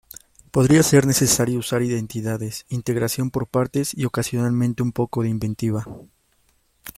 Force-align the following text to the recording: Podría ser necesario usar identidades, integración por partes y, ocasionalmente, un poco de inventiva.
Podría 0.49 0.81
ser 0.81 1.05
necesario 1.05 1.59
usar 1.59 1.83
identidades, 1.83 2.65
integración 2.69 3.29
por 3.29 3.45
partes 3.45 3.93
y, 3.95 4.05
ocasionalmente, 4.05 4.81
un 4.81 4.93
poco 4.93 5.21
de 5.21 5.29
inventiva. 5.29 5.85